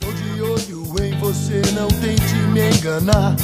Estou 0.00 0.12
de 0.12 0.40
olho 0.42 1.04
em 1.04 1.18
você, 1.18 1.60
não 1.72 1.88
tente 1.88 2.34
me 2.52 2.70
enganar. 2.70 3.34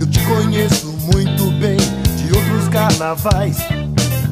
Eu 0.00 0.08
te 0.08 0.20
conheço 0.26 0.92
muito 1.12 1.50
bem 1.58 1.76
de 1.76 2.32
outros 2.32 2.68
carnavais. 2.68 3.58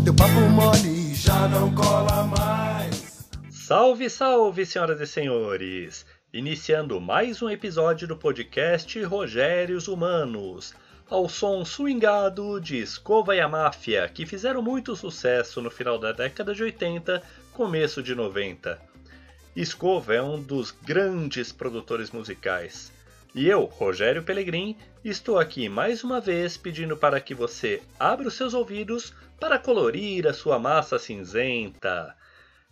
Teu 0.05 0.15
papo 0.15 0.41
mole 0.49 1.13
já 1.13 1.49
não 1.49 1.75
cola 1.75 2.23
mais. 2.23 3.29
Salve, 3.51 4.09
salve, 4.09 4.65
senhoras 4.65 5.01
e 5.01 5.07
senhores! 5.09 6.07
Iniciando 6.32 7.00
mais 7.00 7.43
um 7.43 7.51
episódio 7.51 8.07
do 8.07 8.17
podcast 8.17 9.03
Rogérios 9.03 9.89
Humanos, 9.89 10.73
ao 11.09 11.29
som 11.29 11.64
swingado 11.64 12.61
de 12.61 12.79
Escova 12.79 13.35
e 13.35 13.41
a 13.41 13.48
Máfia, 13.48 14.09
que 14.09 14.25
fizeram 14.25 14.62
muito 14.62 14.95
sucesso 14.95 15.61
no 15.61 15.71
final 15.71 15.98
da 15.98 16.12
década 16.12 16.55
de 16.55 16.62
80, 16.62 17.21
começo 17.53 18.01
de 18.05 18.14
90. 18.14 18.89
Escova 19.55 20.14
é 20.14 20.23
um 20.23 20.41
dos 20.41 20.71
grandes 20.71 21.51
produtores 21.51 22.12
musicais. 22.12 22.93
E 23.34 23.48
eu, 23.48 23.65
Rogério 23.65 24.23
Pelegrim, 24.23 24.77
estou 25.05 25.41
aqui 25.41 25.69
mais 25.69 26.05
uma 26.05 26.20
vez 26.20 26.57
pedindo 26.57 26.97
para 26.97 27.20
que 27.20 27.34
você 27.34 27.83
abra 27.98 28.29
os 28.29 28.34
seus 28.34 28.55
ouvidos 28.55 29.12
para 29.41 29.59
colorir 29.59 30.27
a 30.29 30.33
sua 30.33 30.57
massa 30.59 31.01
cinzenta. 31.01 32.15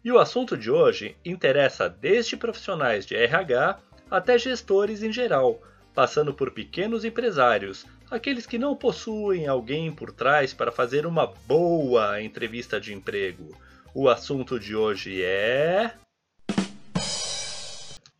E 0.04 0.12
o 0.12 0.20
assunto 0.20 0.56
de 0.56 0.70
hoje 0.70 1.16
interessa 1.24 1.88
desde 1.88 2.36
profissionais 2.36 3.04
de 3.04 3.16
RH 3.16 3.80
até 4.08 4.38
gestores 4.38 5.02
em 5.02 5.12
geral, 5.12 5.60
passando 5.92 6.32
por 6.32 6.52
pequenos 6.52 7.04
empresários, 7.04 7.86
aqueles 8.08 8.46
que 8.46 8.56
não 8.56 8.76
possuem 8.76 9.48
alguém 9.48 9.90
por 9.90 10.12
trás 10.12 10.54
para 10.54 10.70
fazer 10.70 11.06
uma 11.06 11.26
boa 11.26 12.22
entrevista 12.22 12.80
de 12.80 12.94
emprego. 12.94 13.56
O 13.92 14.08
assunto 14.08 14.60
de 14.60 14.76
hoje 14.76 15.22
é. 15.22 15.92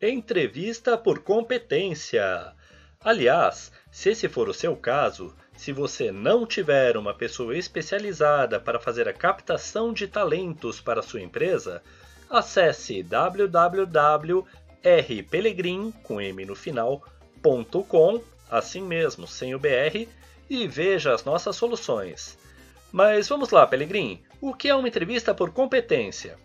Entrevista 0.01 0.97
por 0.97 1.19
competência. 1.19 2.53
Aliás, 3.01 3.69
se 3.91 4.11
esse 4.11 4.29
for 4.29 4.47
o 4.47 4.53
seu 4.53 4.73
caso, 4.73 5.35
se 5.57 5.73
você 5.73 6.09
não 6.09 6.45
tiver 6.45 6.95
uma 6.95 7.13
pessoa 7.13 7.57
especializada 7.57 8.61
para 8.61 8.79
fazer 8.79 9.09
a 9.09 9.13
captação 9.13 9.91
de 9.91 10.07
talentos 10.07 10.79
para 10.79 11.01
sua 11.01 11.21
empresa, 11.21 11.83
acesse 12.29 13.03
www.rpelegrim 13.03 15.91
com 16.01 16.21
m 16.21 16.45
no 16.45 16.55
assim 18.49 18.81
mesmo, 18.81 19.27
sem 19.27 19.53
o 19.53 19.59
br, 19.59 20.07
e 20.49 20.65
veja 20.65 21.13
as 21.13 21.25
nossas 21.25 21.57
soluções. 21.57 22.39
Mas 22.89 23.27
vamos 23.27 23.49
lá, 23.49 23.67
Pelegrim, 23.67 24.23
o 24.39 24.53
que 24.53 24.69
é 24.69 24.75
uma 24.75 24.87
entrevista 24.87 25.35
por 25.35 25.51
competência? 25.51 26.37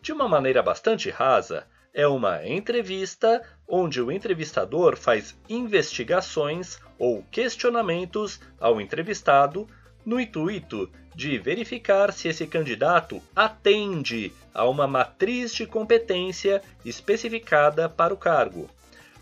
De 0.00 0.12
uma 0.12 0.28
maneira 0.28 0.62
bastante 0.62 1.10
rasa, 1.10 1.66
é 1.94 2.06
uma 2.06 2.46
entrevista 2.46 3.42
onde 3.68 4.00
o 4.00 4.10
entrevistador 4.10 4.96
faz 4.96 5.36
investigações 5.48 6.78
ou 6.98 7.22
questionamentos 7.30 8.40
ao 8.58 8.80
entrevistado 8.80 9.66
no 10.04 10.18
intuito 10.18 10.90
de 11.14 11.38
verificar 11.38 12.12
se 12.12 12.28
esse 12.28 12.46
candidato 12.46 13.22
atende 13.36 14.32
a 14.54 14.66
uma 14.68 14.86
matriz 14.86 15.54
de 15.54 15.66
competência 15.66 16.62
especificada 16.84 17.88
para 17.88 18.14
o 18.14 18.16
cargo. 18.16 18.68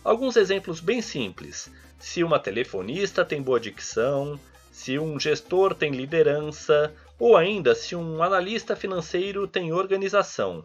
Alguns 0.04 0.36
exemplos 0.36 0.80
bem 0.80 1.02
simples: 1.02 1.70
se 1.98 2.22
uma 2.22 2.38
telefonista 2.38 3.24
tem 3.24 3.42
boa 3.42 3.58
dicção, 3.58 4.38
se 4.70 4.98
um 4.98 5.18
gestor 5.18 5.74
tem 5.74 5.90
liderança, 5.90 6.94
ou 7.18 7.36
ainda 7.36 7.74
se 7.74 7.94
um 7.94 8.22
analista 8.22 8.74
financeiro 8.76 9.46
tem 9.46 9.72
organização. 9.72 10.64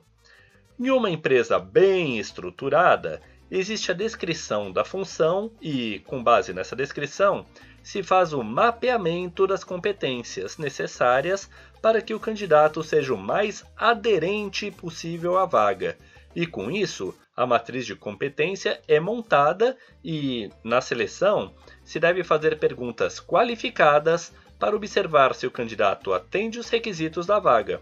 Em 0.78 0.90
uma 0.90 1.10
empresa 1.10 1.58
bem 1.58 2.20
estruturada, 2.20 3.22
existe 3.50 3.92
a 3.92 3.94
descrição 3.94 4.74
da 4.74 4.84
função 4.84 5.50
e, 5.62 6.00
com 6.06 6.22
base 6.22 6.54
nessa 6.54 6.76
descrição, 6.76 7.46
se 7.82 8.04
faz 8.04 8.34
o 8.34 8.44
mapeamento 8.44 9.48
das 9.48 9.64
competências 9.64 10.58
necessárias 10.58 11.50
para 11.82 12.02
que 12.02 12.14
o 12.14 12.20
candidato 12.20 12.84
seja 12.84 13.14
o 13.14 13.18
mais 13.18 13.64
aderente 13.78 14.70
possível 14.70 15.38
à 15.38 15.46
vaga. 15.46 15.98
E 16.36 16.46
com 16.46 16.70
isso, 16.70 17.18
a 17.38 17.46
matriz 17.46 17.86
de 17.86 17.96
competência 17.96 18.82
é 18.86 19.00
montada 19.00 19.78
e, 20.04 20.50
na 20.62 20.82
seleção, 20.82 21.54
se 21.86 22.02
deve 22.02 22.22
fazer 22.22 22.60
perguntas 22.60 23.22
qualificadas 23.22 24.34
para 24.60 24.76
observar 24.76 25.36
se 25.36 25.48
o 25.48 25.52
candidato 25.52 26.14
atende 26.14 26.60
os 26.60 26.68
requisitos 26.68 27.26
da 27.26 27.40
vaga. 27.40 27.82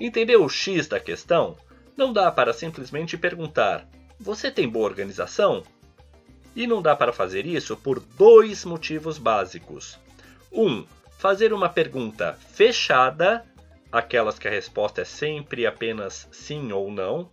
Entendeu 0.00 0.44
o 0.44 0.48
X 0.48 0.88
da 0.88 0.98
questão? 0.98 1.56
Não 1.98 2.12
dá 2.12 2.30
para 2.30 2.52
simplesmente 2.52 3.18
perguntar: 3.18 3.84
Você 4.20 4.52
tem 4.52 4.68
boa 4.68 4.84
organização? 4.84 5.64
E 6.54 6.64
não 6.64 6.80
dá 6.80 6.94
para 6.94 7.12
fazer 7.12 7.44
isso 7.44 7.76
por 7.76 7.98
dois 7.98 8.64
motivos 8.64 9.18
básicos. 9.18 9.98
Um, 10.52 10.86
fazer 11.18 11.52
uma 11.52 11.68
pergunta 11.68 12.38
fechada, 12.52 13.44
aquelas 13.90 14.38
que 14.38 14.46
a 14.46 14.50
resposta 14.50 15.00
é 15.00 15.04
sempre 15.04 15.66
apenas 15.66 16.28
sim 16.30 16.70
ou 16.70 16.88
não, 16.88 17.32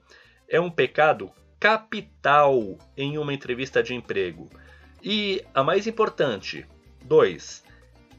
é 0.50 0.60
um 0.60 0.72
pecado 0.72 1.32
capital 1.60 2.80
em 2.98 3.20
uma 3.20 3.36
entrevista 3.36 3.84
de 3.84 3.94
emprego. 3.94 4.50
E 5.04 5.46
a 5.54 5.64
mais 5.64 5.86
importante, 5.86 6.66
dois, 7.04 7.64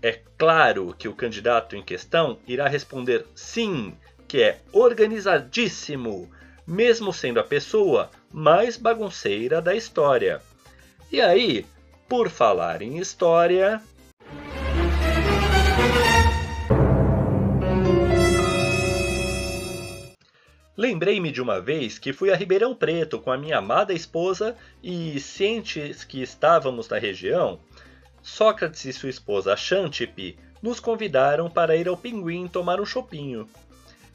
é 0.00 0.20
claro 0.38 0.94
que 0.96 1.08
o 1.08 1.14
candidato 1.14 1.74
em 1.74 1.82
questão 1.82 2.38
irá 2.46 2.68
responder 2.68 3.26
sim, 3.34 3.96
que 4.28 4.40
é 4.42 4.60
organizadíssimo, 4.72 6.30
mesmo 6.66 7.12
sendo 7.12 7.38
a 7.38 7.44
pessoa 7.44 8.10
mais 8.32 8.76
bagunceira 8.76 9.62
da 9.62 9.74
história. 9.74 10.42
E 11.10 11.20
aí, 11.20 11.64
por 12.08 12.28
falar 12.28 12.82
em 12.82 12.98
história. 12.98 13.80
Lembrei-me 20.76 21.32
de 21.32 21.40
uma 21.40 21.58
vez 21.58 21.98
que 21.98 22.12
fui 22.12 22.30
a 22.30 22.36
Ribeirão 22.36 22.74
Preto 22.74 23.18
com 23.18 23.30
a 23.30 23.38
minha 23.38 23.58
amada 23.58 23.94
esposa 23.94 24.54
e, 24.82 25.18
cientes 25.18 26.04
que 26.04 26.20
estávamos 26.20 26.88
na 26.88 26.98
região, 26.98 27.58
Sócrates 28.22 28.84
e 28.84 28.92
sua 28.92 29.08
esposa 29.08 29.56
Xantippe 29.56 30.36
nos 30.60 30.80
convidaram 30.80 31.48
para 31.48 31.76
ir 31.76 31.88
ao 31.88 31.96
Pinguim 31.96 32.48
tomar 32.48 32.80
um 32.80 32.84
chopinho. 32.84 33.48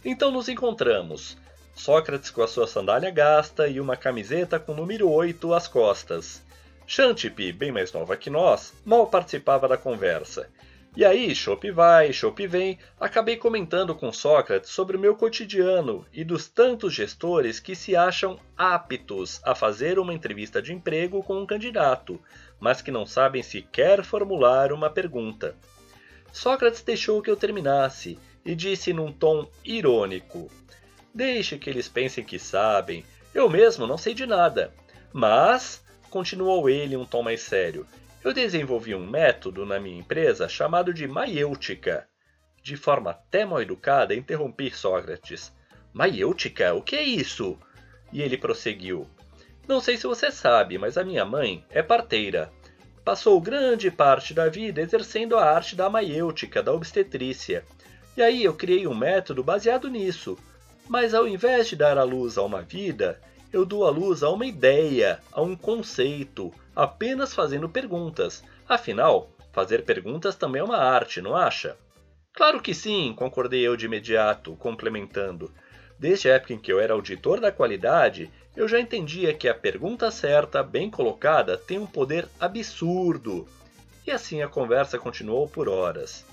Então 0.03 0.29
nos 0.29 0.49
encontramos, 0.49 1.37
Sócrates 1.81 2.29
com 2.29 2.43
a 2.43 2.47
sua 2.47 2.67
sandália 2.67 3.09
gasta 3.09 3.67
e 3.67 3.79
uma 3.79 3.97
camiseta 3.97 4.59
com 4.59 4.71
o 4.71 4.75
número 4.75 5.09
8 5.09 5.51
às 5.51 5.67
costas. 5.67 6.39
Xantippe, 6.85 7.51
bem 7.51 7.71
mais 7.71 7.91
nova 7.91 8.15
que 8.15 8.29
nós, 8.29 8.71
mal 8.85 9.07
participava 9.07 9.67
da 9.67 9.75
conversa. 9.75 10.47
E 10.95 11.03
aí, 11.03 11.33
chope 11.33 11.71
vai, 11.71 12.13
chope 12.13 12.45
vem, 12.45 12.77
acabei 12.99 13.35
comentando 13.35 13.95
com 13.95 14.13
Sócrates 14.13 14.69
sobre 14.69 14.95
o 14.95 14.99
meu 14.99 15.15
cotidiano 15.15 16.05
e 16.13 16.23
dos 16.23 16.47
tantos 16.47 16.93
gestores 16.93 17.59
que 17.59 17.73
se 17.73 17.95
acham 17.95 18.39
aptos 18.55 19.41
a 19.43 19.55
fazer 19.55 19.97
uma 19.97 20.13
entrevista 20.13 20.61
de 20.61 20.71
emprego 20.71 21.23
com 21.23 21.41
um 21.41 21.47
candidato, 21.47 22.21
mas 22.59 22.83
que 22.83 22.91
não 22.91 23.07
sabem 23.07 23.41
sequer 23.41 24.03
formular 24.03 24.71
uma 24.71 24.91
pergunta. 24.91 25.55
Sócrates 26.31 26.83
deixou 26.83 27.23
que 27.23 27.31
eu 27.31 27.35
terminasse 27.35 28.19
e 28.45 28.53
disse 28.53 28.93
num 28.93 29.11
tom 29.11 29.49
irônico: 29.65 30.47
Deixe 31.13 31.57
que 31.57 31.69
eles 31.69 31.89
pensem 31.89 32.23
que 32.23 32.39
sabem. 32.39 33.05
Eu 33.33 33.49
mesmo 33.49 33.85
não 33.85 33.97
sei 33.97 34.13
de 34.13 34.25
nada. 34.25 34.73
Mas, 35.11 35.83
continuou 36.09 36.69
ele 36.69 36.95
em 36.95 36.97
um 36.97 37.05
tom 37.05 37.21
mais 37.21 37.41
sério, 37.41 37.85
eu 38.23 38.33
desenvolvi 38.33 38.95
um 38.95 39.05
método 39.05 39.65
na 39.65 39.79
minha 39.79 39.99
empresa 39.99 40.47
chamado 40.47 40.93
de 40.93 41.07
maiêutica. 41.07 42.07
De 42.63 42.77
forma 42.77 43.11
até 43.11 43.43
mal 43.43 43.61
educada, 43.61 44.13
interrompi 44.13 44.71
Sócrates. 44.71 45.51
Maiêutica? 45.91 46.73
O 46.73 46.81
que 46.81 46.95
é 46.95 47.03
isso? 47.03 47.57
E 48.13 48.21
ele 48.21 48.37
prosseguiu. 48.37 49.09
Não 49.67 49.81
sei 49.81 49.97
se 49.97 50.07
você 50.07 50.31
sabe, 50.31 50.77
mas 50.77 50.97
a 50.97 51.03
minha 51.03 51.25
mãe 51.25 51.65
é 51.69 51.81
parteira. 51.81 52.51
Passou 53.03 53.41
grande 53.41 53.89
parte 53.89 54.33
da 54.33 54.47
vida 54.47 54.79
exercendo 54.79 55.35
a 55.35 55.43
arte 55.43 55.75
da 55.75 55.89
maiêutica, 55.89 56.61
da 56.61 56.71
obstetrícia. 56.71 57.65
E 58.15 58.21
aí 58.21 58.43
eu 58.43 58.53
criei 58.53 58.85
um 58.85 58.93
método 58.93 59.43
baseado 59.43 59.89
nisso, 59.89 60.37
mas 60.91 61.13
ao 61.13 61.25
invés 61.25 61.69
de 61.69 61.77
dar 61.77 61.97
a 61.97 62.03
luz 62.03 62.37
a 62.37 62.43
uma 62.43 62.61
vida, 62.61 63.17
eu 63.53 63.65
dou 63.65 63.87
a 63.87 63.89
luz 63.89 64.23
a 64.23 64.29
uma 64.29 64.45
ideia, 64.45 65.21
a 65.31 65.41
um 65.41 65.55
conceito, 65.55 66.53
apenas 66.75 67.33
fazendo 67.33 67.69
perguntas. 67.69 68.43
Afinal, 68.67 69.31
fazer 69.53 69.85
perguntas 69.85 70.35
também 70.35 70.59
é 70.59 70.65
uma 70.65 70.79
arte, 70.79 71.21
não 71.21 71.33
acha? 71.33 71.77
Claro 72.33 72.61
que 72.61 72.73
sim, 72.73 73.13
concordei 73.15 73.65
eu 73.65 73.77
de 73.77 73.85
imediato, 73.85 74.53
complementando. 74.57 75.49
Desde 75.97 76.29
a 76.29 76.33
época 76.33 76.55
em 76.55 76.59
que 76.59 76.73
eu 76.73 76.77
era 76.77 76.91
auditor 76.91 77.39
da 77.39 77.53
qualidade, 77.53 78.29
eu 78.53 78.67
já 78.67 78.77
entendia 78.77 79.33
que 79.33 79.47
a 79.47 79.55
pergunta 79.55 80.11
certa, 80.11 80.61
bem 80.61 80.89
colocada, 80.89 81.57
tem 81.57 81.79
um 81.79 81.87
poder 81.87 82.27
absurdo. 82.37 83.47
E 84.05 84.11
assim 84.11 84.41
a 84.41 84.49
conversa 84.49 84.99
continuou 84.99 85.47
por 85.47 85.69
horas. 85.69 86.25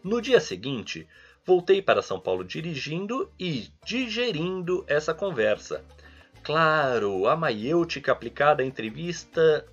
No 0.00 0.20
dia 0.20 0.38
seguinte, 0.38 1.08
Voltei 1.44 1.82
para 1.82 2.02
São 2.02 2.20
Paulo 2.20 2.44
dirigindo 2.44 3.30
e 3.38 3.68
digerindo 3.84 4.84
essa 4.86 5.12
conversa. 5.12 5.84
Claro, 6.42 7.26
a 7.26 7.36
maiêutica 7.36 8.12
aplicada 8.12 8.62
à 8.62 8.66
entrevista 8.66 9.66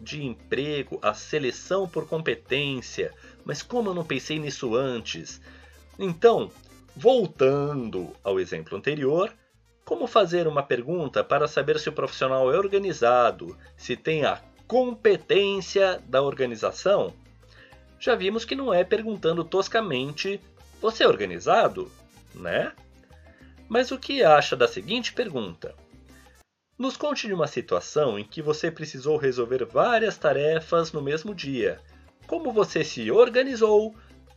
de 0.00 0.24
emprego, 0.24 0.98
à 1.00 1.14
seleção 1.14 1.88
por 1.88 2.08
competência. 2.08 3.12
Mas 3.44 3.62
como 3.62 3.90
eu 3.90 3.94
não 3.94 4.04
pensei 4.04 4.38
nisso 4.38 4.74
antes? 4.74 5.40
Então, 5.98 6.50
voltando 6.94 8.12
ao 8.22 8.40
exemplo 8.40 8.76
anterior, 8.76 9.32
como 9.84 10.08
fazer 10.08 10.48
uma 10.48 10.62
pergunta 10.62 11.22
para 11.22 11.46
saber 11.46 11.78
se 11.78 11.88
o 11.88 11.92
profissional 11.92 12.52
é 12.52 12.58
organizado, 12.58 13.56
se 13.76 13.96
tem 13.96 14.24
a 14.24 14.40
competência 14.66 16.02
da 16.06 16.20
organização? 16.20 17.14
Já 17.98 18.16
vimos 18.16 18.44
que 18.44 18.56
não 18.56 18.74
é 18.74 18.82
perguntando 18.82 19.44
toscamente: 19.44 20.40
você 20.80 21.04
é 21.04 21.08
organizado? 21.08 21.90
Né? 22.34 22.72
Mas 23.68 23.90
o 23.90 23.98
que 23.98 24.22
acha 24.22 24.54
da 24.54 24.68
seguinte 24.68 25.12
pergunta? 25.12 25.74
Nos 26.78 26.96
conte 26.96 27.26
de 27.26 27.32
uma 27.32 27.46
situação 27.46 28.18
em 28.18 28.24
que 28.24 28.42
você 28.42 28.70
precisou 28.70 29.16
resolver 29.16 29.64
várias 29.64 30.18
tarefas 30.18 30.92
no 30.92 31.00
mesmo 31.00 31.34
dia. 31.34 31.80
Como 32.26 32.52
você 32.52 32.84
se 32.84 33.10
organizou 33.10 33.94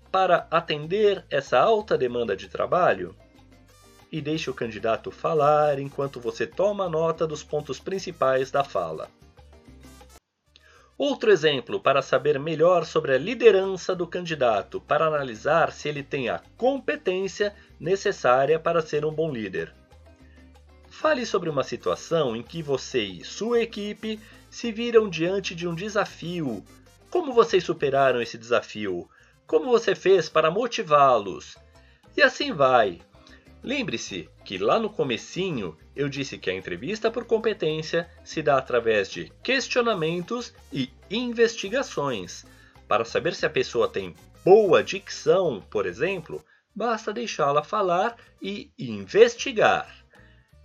para 0.09 0.47
atender 0.49 1.25
essa 1.29 1.59
alta 1.59 1.97
demanda 1.97 2.37
de 2.37 2.47
trabalho? 2.47 3.13
E 4.11 4.21
deixe 4.21 4.49
o 4.49 4.53
candidato 4.53 5.11
falar 5.11 5.79
enquanto 5.79 6.19
você 6.19 6.47
toma 6.47 6.89
nota 6.89 7.27
dos 7.27 7.43
pontos 7.43 7.77
principais 7.77 8.49
da 8.49 8.63
fala. 8.63 9.09
Outro 10.99 11.31
exemplo 11.31 11.79
para 11.79 12.01
saber 12.01 12.37
melhor 12.37 12.85
sobre 12.85 13.13
a 13.13 13.17
liderança 13.17 13.95
do 13.95 14.05
candidato, 14.05 14.81
para 14.81 15.05
analisar 15.05 15.71
se 15.71 15.87
ele 15.87 16.03
tem 16.03 16.27
a 16.27 16.41
competência 16.57 17.55
necessária 17.79 18.59
para 18.59 18.81
ser 18.81 19.05
um 19.05 19.11
bom 19.11 19.31
líder. 19.31 19.73
Fale 20.89 21.25
sobre 21.25 21.49
uma 21.49 21.63
situação 21.63 22.35
em 22.35 22.43
que 22.43 22.61
você 22.61 23.01
e 23.01 23.23
sua 23.23 23.61
equipe 23.61 24.19
se 24.49 24.73
viram 24.73 25.09
diante 25.09 25.55
de 25.55 25.65
um 25.65 25.73
desafio. 25.73 26.65
Como 27.09 27.31
vocês 27.31 27.63
superaram 27.63 28.21
esse 28.21 28.37
desafio? 28.37 29.09
Como 29.47 29.67
você 29.71 29.95
fez 29.95 30.27
para 30.27 30.51
motivá-los? 30.51 31.55
E 32.17 32.21
assim 32.21 32.51
vai. 32.51 32.99
Lembre-se 33.61 34.29
que 34.45 34.57
lá 34.57 34.79
no 34.79 34.89
comecinho 34.89 35.77
eu 35.93 36.07
disse 36.07 36.37
que 36.37 36.49
a 36.49 36.53
entrevista 36.53 37.11
por 37.11 37.25
competência 37.25 38.09
se 38.23 38.41
dá 38.41 38.57
através 38.57 39.11
de 39.11 39.31
questionamentos 39.43 40.53
e 40.71 40.89
investigações. 41.11 42.45
Para 42.87 43.03
saber 43.03 43.35
se 43.35 43.45
a 43.45 43.49
pessoa 43.49 43.89
tem 43.89 44.15
boa 44.45 44.81
dicção, 44.81 45.61
por 45.69 45.85
exemplo, 45.85 46.43
basta 46.73 47.11
deixá-la 47.11 47.61
falar 47.61 48.15
e 48.41 48.71
investigar. 48.79 50.05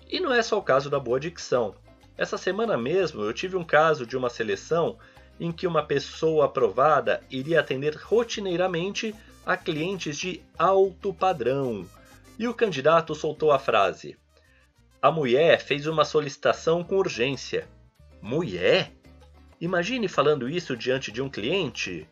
E 0.09 0.21
não 0.21 0.33
é 0.33 0.41
só 0.41 0.59
o 0.59 0.63
caso 0.63 0.89
da 0.89 1.01
boa 1.01 1.19
dicção. 1.19 1.75
Essa 2.17 2.39
semana 2.39 2.77
mesmo 2.77 3.23
eu 3.23 3.33
tive 3.33 3.57
um 3.57 3.65
caso 3.65 4.07
de 4.07 4.17
uma 4.17 4.31
seleção 4.31 4.97
em 5.41 5.51
que 5.51 5.67
uma 5.67 5.83
pessoa 5.83 6.45
aprovada 6.45 7.21
iria 7.29 7.59
atender 7.59 7.97
rotineiramente 7.97 9.13
a 9.45 9.57
clientes 9.57 10.17
de 10.17 10.41
alto 10.57 11.13
padrão 11.13 11.85
e 12.39 12.49
o 12.49 12.55
candidato 12.55 13.15
soltou 13.15 13.53
a 13.53 13.59
frase: 13.59 14.17
A 15.01 15.11
mulher 15.11 15.61
fez 15.61 15.87
uma 15.87 16.05
solicitação 16.05 16.83
com 16.83 16.97
urgência. 16.97 17.69
Mulher? 18.21 18.93
Imagine 19.61 20.09
falando 20.09 20.49
isso 20.49 20.77
diante 20.77 21.13
de 21.13 21.23
um 21.23 21.29
cliente. 21.29 22.09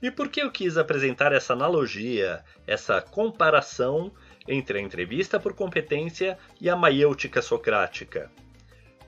E 0.00 0.10
por 0.10 0.28
que 0.28 0.40
eu 0.40 0.50
quis 0.50 0.76
apresentar 0.76 1.32
essa 1.32 1.54
analogia, 1.54 2.44
essa 2.66 3.00
comparação 3.00 4.12
entre 4.46 4.78
a 4.78 4.82
entrevista 4.82 5.40
por 5.40 5.54
competência 5.54 6.38
e 6.60 6.70
a 6.70 6.76
maiêutica 6.76 7.42
socrática? 7.42 8.30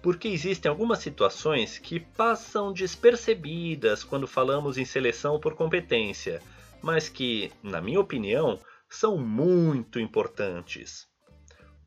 Porque 0.03 0.29
existem 0.29 0.69
algumas 0.69 0.99
situações 0.99 1.79
que 1.79 2.01
passam 2.01 2.73
despercebidas 2.73 4.03
quando 4.03 4.27
falamos 4.27 4.79
em 4.79 4.85
seleção 4.85 5.39
por 5.39 5.55
competência, 5.55 6.41
mas 6.83 7.09
que, 7.09 7.51
na 7.63 7.81
minha 7.81 8.01
opinião, 8.01 8.59
são 8.89 9.17
muito 9.17 10.01
importantes. 10.01 11.07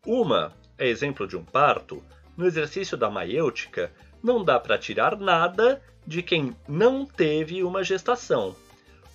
Uma 0.05 0.53
é 0.77 0.87
exemplo 0.87 1.27
de 1.27 1.37
um 1.37 1.43
parto, 1.43 2.03
no 2.35 2.45
exercício 2.45 2.97
da 2.97 3.09
maiêutica, 3.09 3.91
não 4.21 4.43
dá 4.43 4.59
para 4.59 4.77
tirar 4.77 5.17
nada 5.17 5.81
de 6.05 6.21
quem 6.21 6.55
não 6.67 7.05
teve 7.05 7.63
uma 7.63 7.83
gestação. 7.83 8.55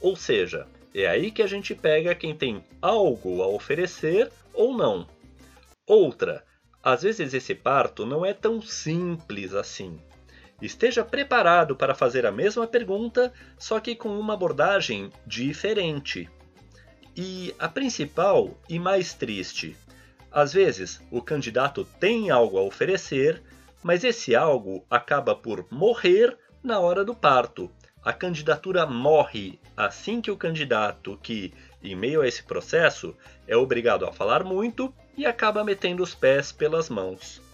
Ou 0.01 0.17
seja, 0.17 0.67
é 0.95 1.07
aí 1.07 1.31
que 1.31 1.43
a 1.43 1.47
gente 1.47 1.75
pega 1.75 2.15
quem 2.15 2.35
tem 2.35 2.65
algo 2.81 3.43
a 3.43 3.49
oferecer 3.49 4.31
ou 4.55 4.77
não. 4.77 5.07
Outra, 5.87 6.45
às 6.83 7.03
vezes 7.03 7.35
esse 7.35 7.55
parto 7.55 8.07
não 8.07 8.25
é 8.25 8.33
tão 8.33 8.63
simples 8.63 9.55
assim. 9.55 10.01
Esteja 10.61 11.05
preparado 11.05 11.77
para 11.77 11.95
fazer 11.95 12.27
a 12.27 12.33
mesma 12.33 12.67
pergunta, 12.67 13.33
só 13.57 13.79
que 13.79 13.95
com 13.95 14.19
uma 14.19 14.35
abordagem 14.35 15.11
diferente. 15.25 16.29
E 17.17 17.55
a 17.59 17.69
principal 17.69 18.59
e 18.69 18.79
mais 18.79 19.15
triste: 19.15 19.77
às 20.31 20.53
vezes 20.53 21.01
o 21.11 21.23
candidato 21.23 21.85
tem 21.99 22.31
algo 22.31 22.59
a 22.59 22.63
oferecer, 22.63 23.43
mas 23.83 24.03
esse 24.03 24.35
algo 24.35 24.85
acaba 24.91 25.35
por 25.35 25.67
morrer 25.71 26.37
na 26.63 26.81
hora 26.81 27.05
do 27.05 27.15
parto. 27.15 27.71
A 28.03 28.13
candidatura 28.13 28.87
morre 28.87 29.61
assim 29.77 30.21
que 30.21 30.31
o 30.31 30.37
candidato, 30.37 31.19
que, 31.23 31.53
em 31.83 31.95
meio 31.95 32.21
a 32.21 32.27
esse 32.27 32.43
processo, 32.43 33.17
é 33.47 33.57
obrigado 33.57 34.05
a 34.05 34.13
falar 34.13 34.43
muito 34.43 34.93
e 35.17 35.25
acaba 35.25 35.65
metendo 35.65 36.03
os 36.03 36.15
pés 36.15 36.51
pelas 36.51 36.89
mãos. 36.89 37.48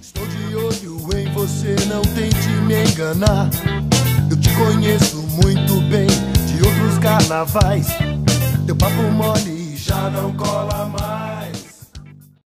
Estou 0.02 0.26
de 0.26 0.56
olho 0.56 1.20
em 1.20 1.30
você, 1.34 1.76
não 1.90 2.02
tente 2.02 2.48
me 2.66 2.82
enganar. 2.90 3.50
Eu 4.32 4.40
te 4.40 4.50
conheço 4.56 5.18
muito 5.44 5.82
bem 5.90 6.08
de 6.08 6.66
outros 6.66 6.98
carnavais. 7.00 7.90
Teu 8.66 8.78
papo 8.78 9.02
mole 9.12 9.76
já 9.76 10.10
não 10.10 10.34
cola 10.38 10.86
mais. 10.86 11.09